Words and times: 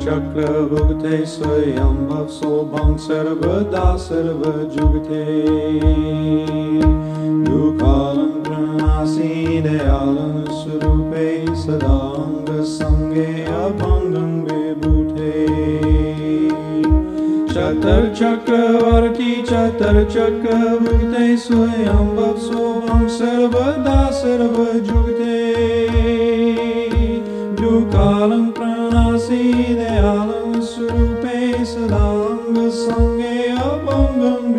चतुर्चक्रभुक्ते 0.00 1.16
स्वयं 1.26 1.96
सोऽभं 2.26 2.96
सर्वदा 2.96 3.96
सर्वजुगते। 3.96 5.24
दुःखालं 7.44 8.30
प्रणासि 8.44 9.28
दयालं 9.66 10.32
स्वरूपे 10.60 11.26
सदाङ्गसङ्गे 11.56 13.26
अभङ्गं 13.56 14.32
विभूते 14.46 15.34
चतुर्चक्रवर्ती 17.52 19.32
चतुर्चक्रभुक्ते 19.42 21.36
स्वयं 21.36 22.16
सोऽहं 22.46 23.06
सर्वदा 23.18 24.00
सर्वजुगते। 24.20 25.38
दुःखालं 27.60 28.50
Manasi, 28.90 29.76
Dayalum, 29.78 30.58
Surupe, 30.58 31.62
Sadanga, 31.62 32.66
Sange, 32.70 33.54
Abangam, 33.54 34.49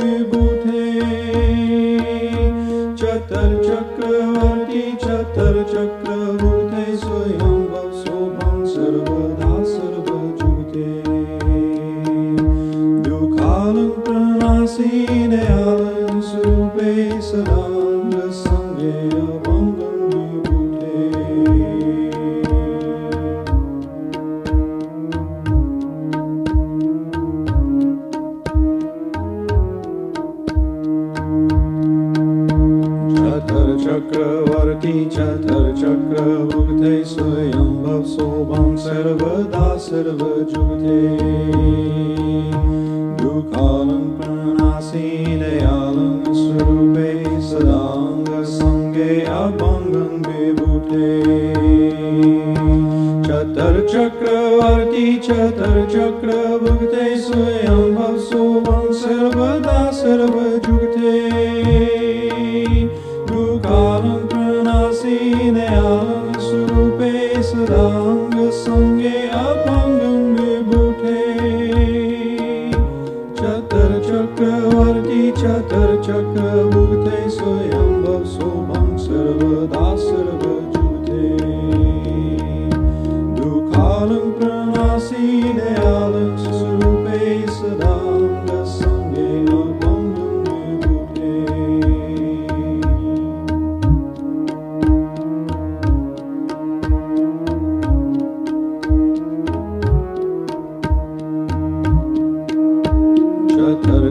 दयालं 45.41 46.33
स्वरूपे 46.39 47.11
सदाङ्गसङ्गे 47.49 49.09
अभङ्गं 49.37 50.13
विभूते 50.27 51.11
चतुर्चक्रवर्ती 53.27 55.05
चतुर्चक्रभुक्ते 55.27 57.05
स्वयं 57.27 58.17
सोऽभं 58.29 58.91
सर्वदा 59.01 59.79
सर्वजुगते 60.01 61.50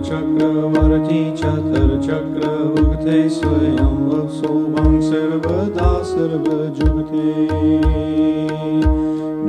चक्रवर्ती 0.05 1.20
चतुर्चक्रभुक्ते 1.37 3.17
स्वयं 3.29 3.97
वसोभं 4.08 4.93
सर्वदा 5.00 5.91
सर्वजुक्ते 6.11 7.32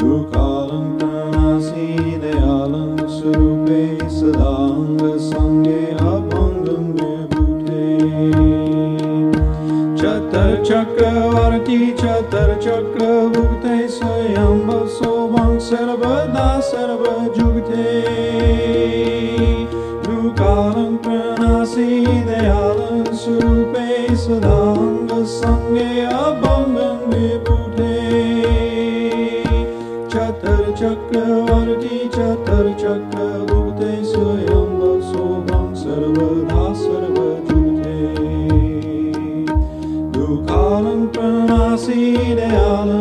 दुःखालं 0.01 0.85
प्रणासि 0.99 1.87
दयालं 2.23 2.91
स्वरूपे 3.15 3.83
सदाङ्गसङ्गे 4.17 5.81
अभङ्गं 6.11 6.85
विभुते 6.97 7.87
चतुर्चक्रवर्ती 10.01 11.79
चतुर्चक्रभुक्ते 12.01 13.77
स्वयं 13.97 14.67
वसोभं 14.69 15.51
सर्वदा 15.69 16.49
सर्वजुगते। 16.71 18.20
रूपे 23.27 24.15
सदाङ्गे 24.15 25.89
अपंग् 26.05 26.71
चतुर्चक्रवर्ती 30.13 31.97
चतुर्चक्र 32.15 33.19
स्वयं 34.11 34.71
सोभं 35.09 35.67
सर्वदा 35.81 36.63
सर्वजुरे 36.81 37.99
दुकालं 40.15 41.01
प्रणाशीनयालम् 41.15 43.00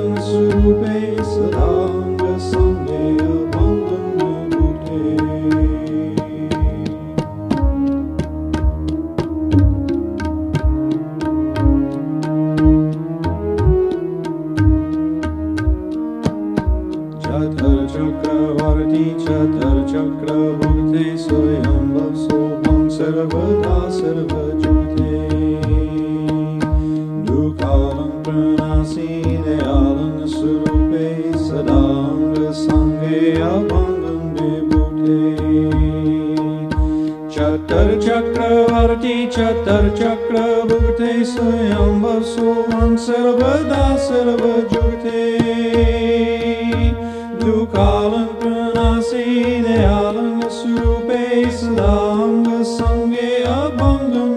चक्रे 39.99 41.13
स्वयं 41.25 41.89
वसुवं 42.01 42.95
सर्वदा 43.05 43.85
सर्वजुक्ते 44.03 45.23
दुःखालङ्कनासि 47.41 49.25
दयालङ्गस्वरूपे 49.67 51.25
सदाङ्गसङ्गे 51.59 53.29
अभङ्गं 53.57 54.33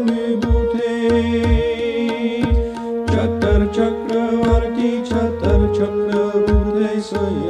चतर 3.13 3.61
चक्रवर् 3.79 4.69
चतुर्चक्रभुक्ते 5.13 6.93
स्वयं 7.11 7.44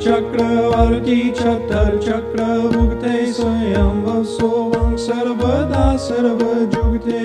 चक्रवर्ती 0.00 1.30
छतर् 1.30 1.98
भुक्ते 2.72 3.32
स्वयं 3.32 4.24
सोमं 4.24 4.96
सर्वदा 4.96 5.96
सर्वजुगते। 5.96 7.20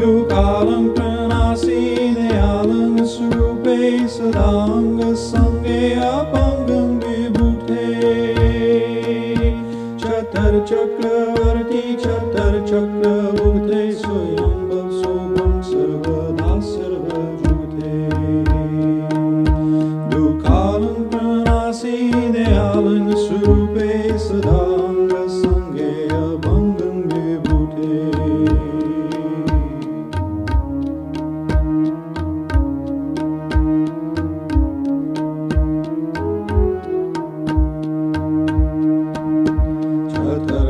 युकालं 0.00 0.88
प्रणासी 0.88 1.80
दयालं 2.14 3.04
स्वरूपे 3.04 4.08
सदा 4.08 4.50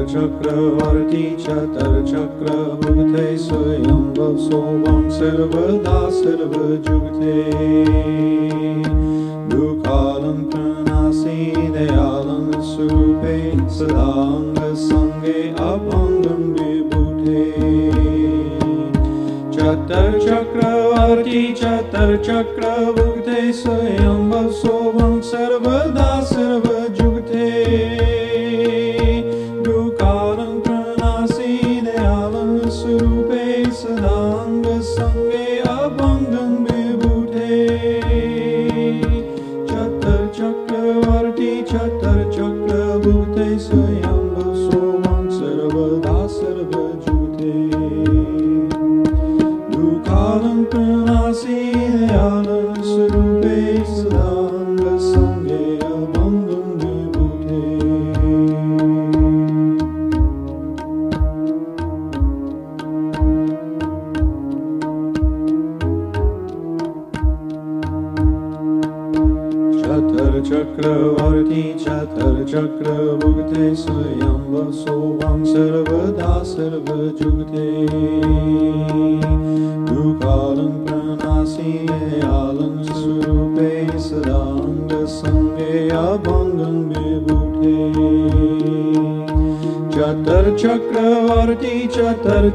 चक्रवर्ती 0.10 1.24
चतर 1.39 1.93
चक्रभूते 2.07 3.25
स्वयं 3.38 4.38
सोमं 4.38 5.10
सर्वदा 5.10 5.98
सर्वजुगते 6.12 7.36
दुःखालं 9.51 10.39
प्रणासि 10.50 11.38
दयालं 11.75 12.50
स्वरूपे 12.69 13.38
सदाङ्गसङ्गे 13.77 15.38
अभङ्गं 15.67 16.43
विभूते 16.57 17.45
चतर 19.57 20.19
चक्रवर्ती 20.27 21.43
चतर 21.62 22.15
चक्रभुक्ते 22.29 23.51
स्वयं 23.62 24.50
सोमं 24.62 25.19
सर्वदा 25.31 26.10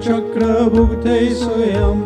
चक्रभुक्ते 0.03 1.17
स्वयं 1.35 1.99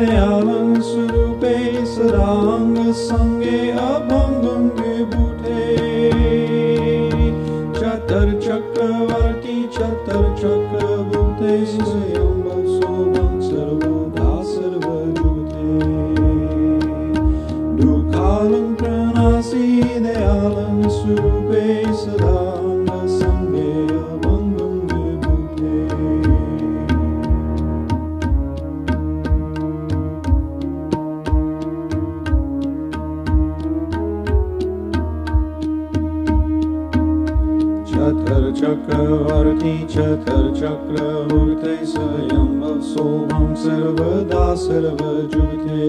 दयालं 0.00 0.80
स्वरूपे 0.88 1.54
सदाङ्गसङ्गे 1.94 3.58
अभङ्गं 3.82 4.64
चतर 7.80 8.32
चक्रवर्ती 8.40 9.58
चतर 9.76 10.24
चक्रभुक्ते 10.40 11.54
स्वयं 11.66 12.43
चक्रभुक्ते 40.64 41.74
स्वयं 41.86 42.80
सर्वदा 43.62 44.44
सर्वजुते 44.60 45.88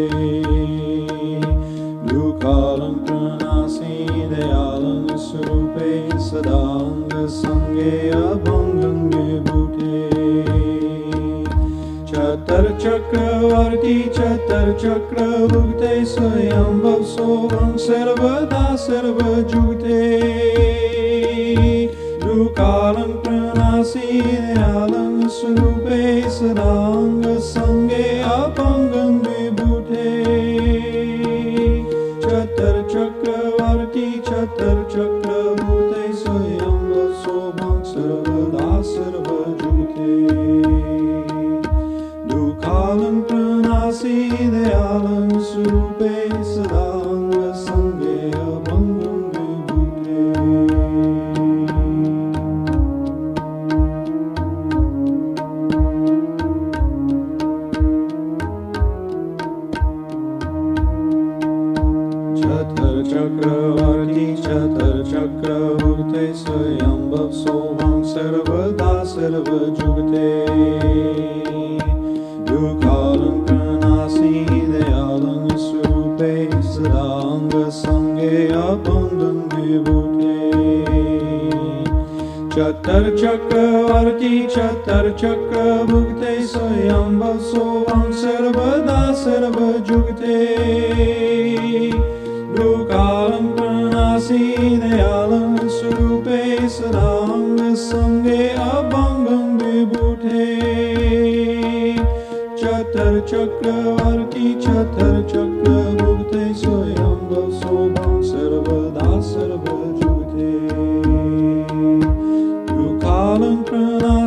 दुःखालं 2.10 2.96
प्रणासि 3.06 3.96
दयालं 4.32 5.16
स्वरूपे 5.26 5.94
सदाङ्गसङ्गे 6.28 7.94
अभङ्गं 8.20 9.00
विभूते 9.14 10.04
चतर 12.12 12.68
चक्रवर्ती 12.84 13.98
चतर 14.20 14.74
चक्रभुक्ते 14.84 15.94
स्वयं 16.16 16.84
सोमं 17.16 17.76
सर्वदा 17.88 18.66
सर्वजुते 18.88 19.45
दुःखालं 23.15 23.15
प्रणासि 23.23 24.21
दयालं 24.21 25.29
स्वरूपे 25.31 26.01
सदाङ्गसङ्गे 26.37 28.07
अभङ्गं 28.35 29.15
विभूते 29.27 30.09
चतर 32.25 32.83
चक्रवर्ती 32.93 34.11
चतर 34.29 34.83
चक्रभूते 34.93 35.14
चतर 82.56 83.06
चक्रवर्ती 83.18 84.48
चतर 84.48 85.10
चक्रभुक्ते 85.20 86.36
स्वयं 86.48 87.18
सोमं 87.40 88.12
सर्वदा 88.12 89.02
सर्वजुगते। 89.14 90.38
दुःखालं 92.56 93.52
प्रणासि 93.58 94.40
दयालं 94.84 95.68
स्वरूपे 95.68 96.42
सदाङ्गसङ्गे 96.78 98.50
अभङ्गं 98.70 99.46
Vibhute 99.58 100.46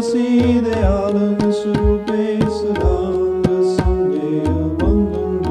see 0.03 0.61
the 0.61 0.79
island 0.79 1.41
so 1.41 1.99
base 2.07 2.61
on 2.85 3.41
the 3.43 3.77
Sunday 3.77 4.45
London 4.79 5.43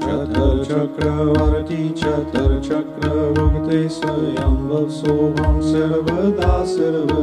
Chatter 0.00 0.52
Chakravarti 0.68 1.80
Chatter 1.98 2.50
Chakravukte 2.60 3.80
Sayam 3.88 4.56
Vav 4.68 4.88
Soham 5.00 5.56
Sarvada 5.70 6.52
Sarva 6.72 7.20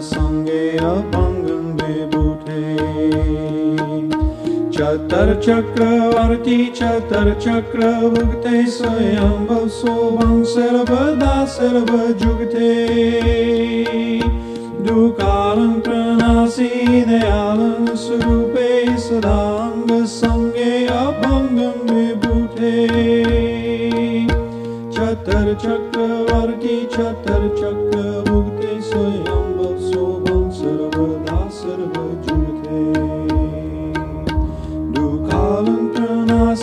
संगे 0.00 0.64
अभंगं 0.78 1.64
विबुधे 1.78 2.76
चतुर्चक्रवर्ती 4.76 6.58
चतुर्चक्रभुक्ते 6.78 8.60
स्वयं 8.76 9.34
वसोऽहं 9.48 10.36
सर्वदा 10.52 11.34
सर्वजुग्धे 11.54 12.74
दुःखालं 14.86 15.72
प्रणासि 15.86 16.70
दयालं 17.08 17.94
स्वरूपे 18.04 18.70
सदाङ्गसङ्गे 19.06 20.70
अभङ्गं 21.00 21.76
विबुधे 21.90 22.86
चतुर्चक्रवर्ती 24.96 26.76
चतुर्चक्रभुक्ते 26.96 28.80
स्वयं 28.90 29.47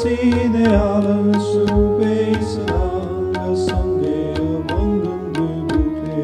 see 0.05 0.47
the 0.50 0.69
others 0.71 1.45
who 1.67 1.97
base 2.00 2.57
along 2.57 3.33
the 3.33 3.55
Sunday 3.55 4.35
among 4.35 5.01
them 5.01 5.33
do 5.33 5.47
the 5.65 6.21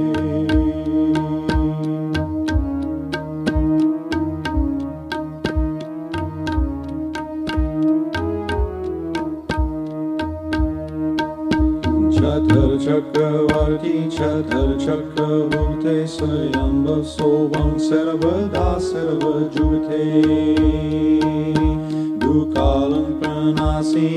Chathar 12.15 12.71
Chakravarti 12.85 13.95
Chathar 14.15 14.69
Chakravarti 14.85 15.97
Swayamba 16.13 16.97
Sovang 17.13 17.75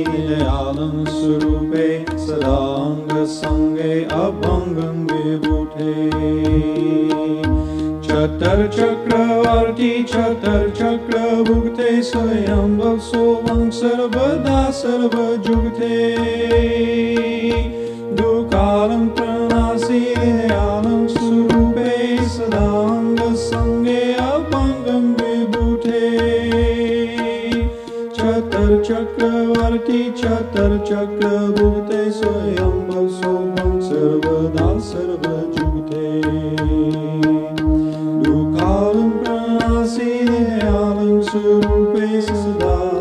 दयालं 0.04 1.04
स्वरूपे 1.04 2.04
सदाङ्गसङ्गे 2.26 4.04
अभङ्गं 4.04 5.06
विभूते। 5.12 5.94
चतुर्चक्रवर्ती 8.08 10.02
चतुर्चक्रभुक्ते 10.02 12.02
स्वयं 12.02 12.98
सोमं 12.98 13.70
सर्वदा 13.70 14.70
चतुर्चक्रभूते 30.63 32.03
स्वयं 32.17 33.07
सोमं 33.15 33.71
सर्वदा 33.87 34.67
सर्वजुगते 34.89 36.05
दुःखालं 38.23 39.09
प्रणासि 39.17 40.11
दयालं 40.29 41.21
स्वरूपे 41.29 42.21
सदाङ्गसङ्गे 42.21 42.92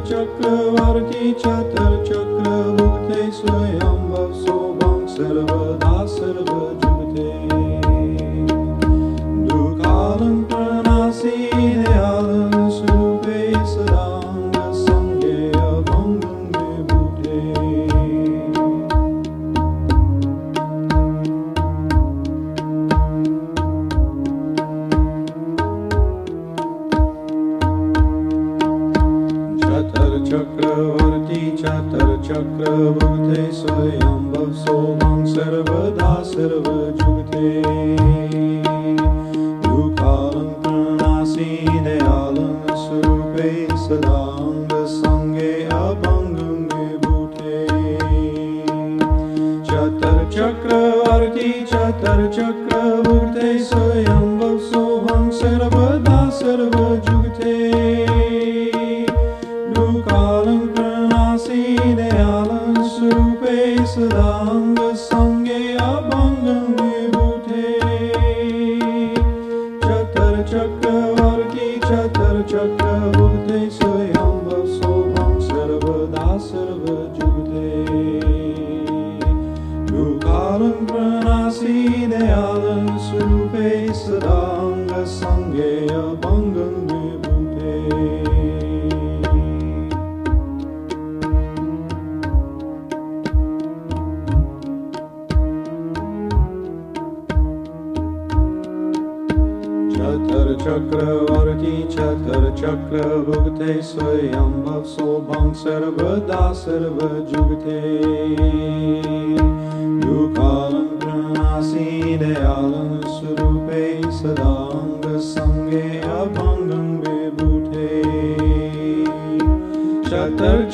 चतुर्चक्रवर्ती 0.00 1.32
चतुर्चक्रभुक्ते 1.42 3.20
स्वयं 3.38 4.32
सोभं 4.34 5.06
सर्वदा 5.06 5.94
सर्वजुगते 6.14 7.49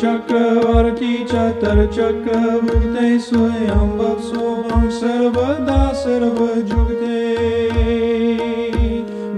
चक्रवर्ती 0.00 1.12
चतुर्चक्रवृते 1.30 3.08
स्वयं 3.18 3.88
वप्सोभं 3.98 4.82
सर्वदा 4.90 5.80
सर्वजुगते। 6.02 7.20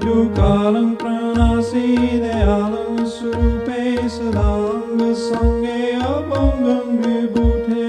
दुकालं 0.04 0.88
प्रणासि 1.00 1.87
दयालं 2.24 3.04
स्वरूपे 3.14 3.83
सदाङ्गसङ्गे 4.16 5.81
अभङ्गं 6.09 6.87
Vibhute 7.02 7.88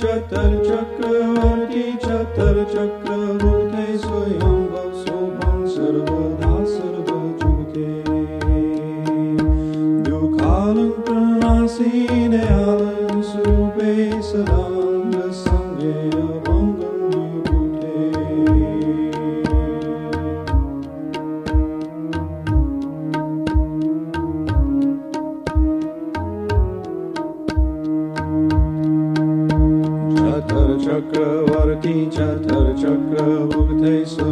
चतुर्चक्रवर्ती 0.00 1.86
चतुर्चक्र 2.06 3.05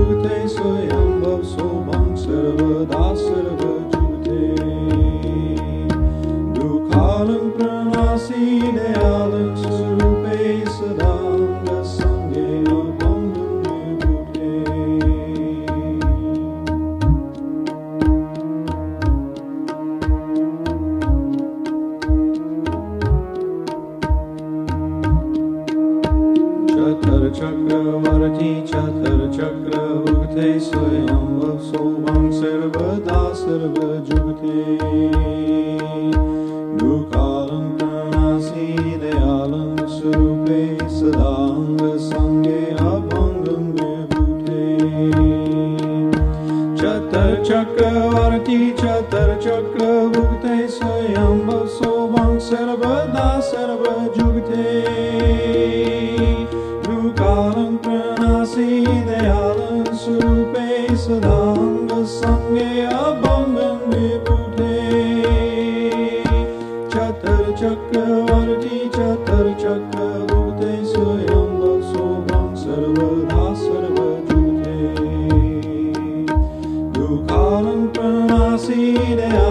Kalam 77.21 77.93
pranaside 77.93 79.42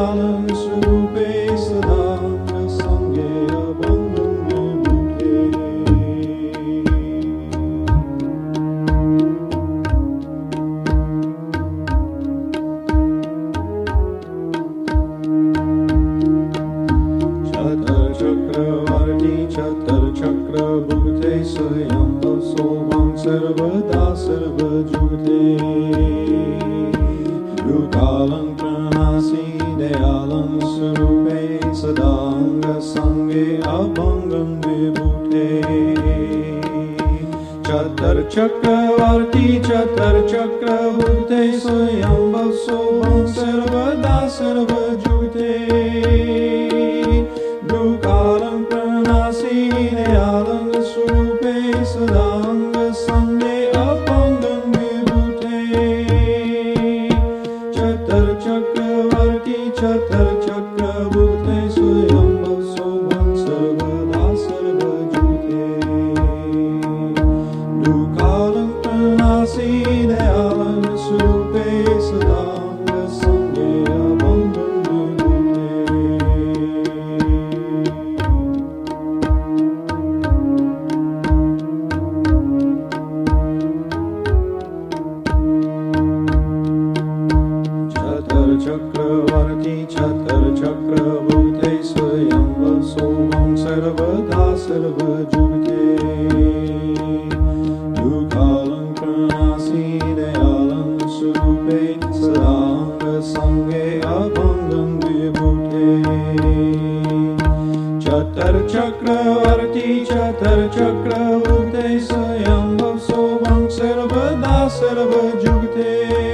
sarva 113.93 114.35
da 114.41 114.69
sarva 114.71 115.23
jugte 115.43 116.32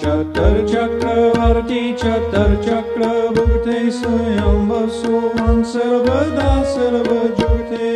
चतर 0.00 0.56
चक्रवर्ती 0.66 1.82
चतर 1.92 2.54
चक्रवते 2.64 3.78
स्वयं 3.90 4.68
वसुवन् 4.68 5.62
सर्वदा 5.72 6.50
सर्वजुते 6.72 7.87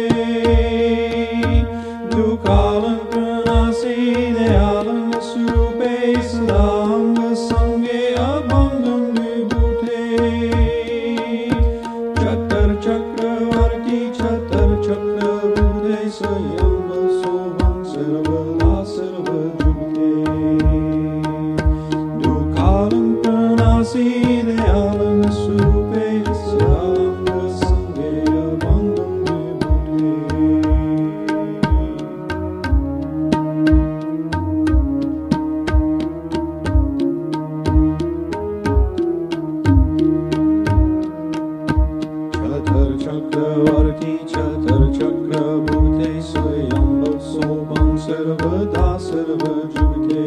Sarvati 43.92 44.14
Chatur 44.26 44.82
Chakra 44.96 45.44
Bhute 45.66 46.12
Chakra, 46.22 47.18
Sobham 47.20 47.88
Sarvada 47.98 48.88
Sarva 48.98 49.52
Jugate 49.72 50.26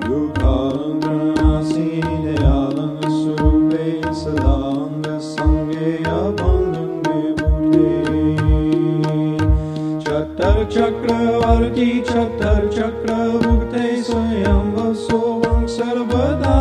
Rupalam 0.00 1.00
Pranasi 1.00 1.88
Dayalam 2.00 3.00
Surupe 3.02 3.86
Sadanga 4.14 5.16
Sangeya 5.20 6.20
Chakra 6.36 7.02
Vibhute 7.02 7.90
Chatur 10.02 10.58
Chakravarti 10.72 11.90
Chatur 12.04 12.62
Chakra 12.72 13.20
Bhute 13.42 13.84
Swayambhav 14.02 14.94
Sobham 14.96 15.62
Sarvada 15.68 16.54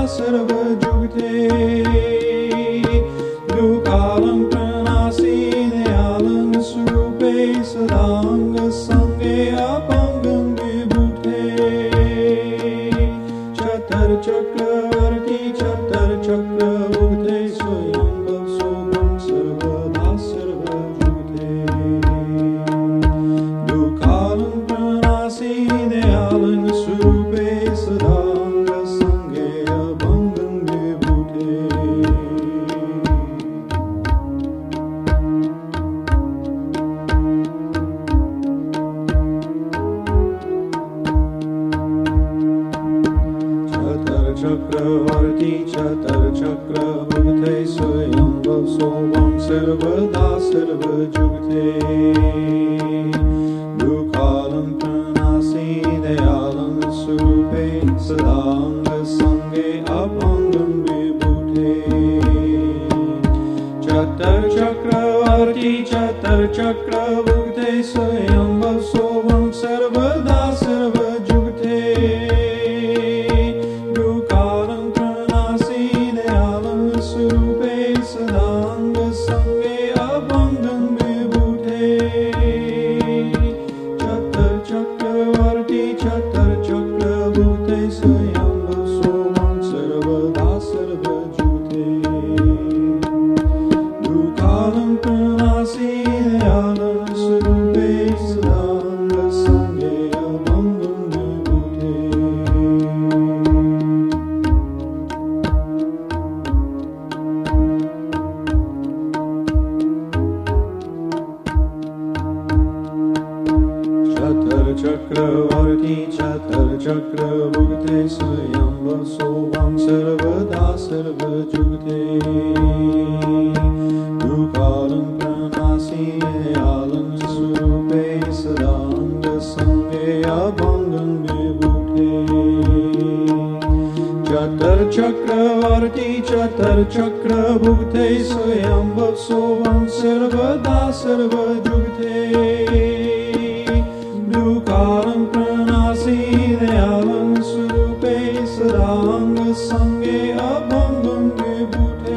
sange 149.53 150.33
abundum 150.39 151.35
gebut 151.35 152.07